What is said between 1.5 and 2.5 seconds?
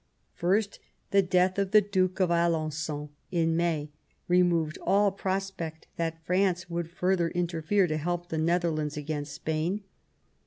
of the Duke of